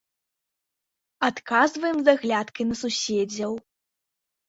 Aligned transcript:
Адказваем 1.27 1.97
з 2.09 2.17
аглядкай 2.19 2.63
на 2.73 2.83
суседзяў. 2.83 3.51